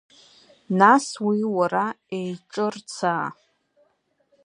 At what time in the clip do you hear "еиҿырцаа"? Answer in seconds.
2.17-3.27